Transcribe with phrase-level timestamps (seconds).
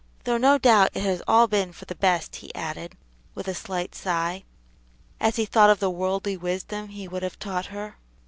[0.23, 2.97] Though no doubt it has all been for the best," he added,
[3.35, 4.45] with a slight sigh,
[5.19, 7.97] as he thought of the worldly wisdom he would have taught her.